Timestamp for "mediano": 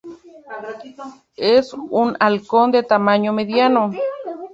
3.33-3.91